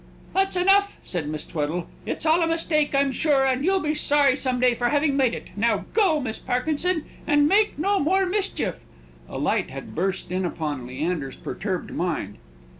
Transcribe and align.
"That's 0.33 0.55
enough," 0.55 0.97
said 1.03 1.27
Miss 1.29 1.45
Tweddle. 1.45 1.85
"It's 2.07 2.25
all 2.25 2.41
a 2.41 2.47
mistake, 2.47 2.95
I'm 2.95 3.11
sure, 3.11 3.45
and 3.45 3.63
you'll 3.63 3.79
be 3.79 3.93
sorry 3.93 4.35
some 4.35 4.59
day 4.59 4.73
for 4.73 4.89
having 4.89 5.15
made 5.15 5.35
it. 5.35 5.49
Now 5.55 5.85
go, 5.93 6.19
Miss 6.19 6.39
Parkinson, 6.39 7.03
and 7.27 7.47
make 7.47 7.77
no 7.77 7.99
more 7.99 8.25
mischief!" 8.25 8.79
A 9.29 9.37
light 9.37 9.69
had 9.69 9.93
burst 9.93 10.31
in 10.31 10.43
upon 10.43 10.87
Leander's 10.87 11.35
perturbed 11.35 11.91
mind. 11.93 12.37